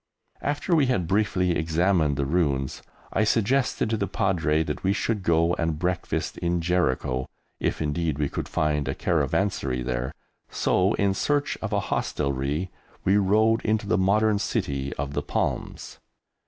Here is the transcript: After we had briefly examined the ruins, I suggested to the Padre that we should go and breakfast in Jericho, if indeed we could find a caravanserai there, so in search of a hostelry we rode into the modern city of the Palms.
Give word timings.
After 0.41 0.75
we 0.75 0.87
had 0.87 1.05
briefly 1.07 1.51
examined 1.51 2.17
the 2.17 2.25
ruins, 2.25 2.81
I 3.13 3.23
suggested 3.23 3.91
to 3.91 3.97
the 3.97 4.07
Padre 4.07 4.63
that 4.63 4.83
we 4.83 4.93
should 4.93 5.21
go 5.21 5.53
and 5.59 5.77
breakfast 5.77 6.39
in 6.39 6.59
Jericho, 6.59 7.27
if 7.59 7.83
indeed 7.83 8.17
we 8.17 8.27
could 8.27 8.49
find 8.49 8.87
a 8.87 8.95
caravanserai 8.95 9.83
there, 9.83 10.11
so 10.49 10.95
in 10.95 11.13
search 11.13 11.55
of 11.61 11.71
a 11.71 11.79
hostelry 11.91 12.71
we 13.05 13.17
rode 13.17 13.61
into 13.61 13.85
the 13.85 13.95
modern 13.95 14.39
city 14.39 14.91
of 14.93 15.13
the 15.13 15.21
Palms. 15.21 15.99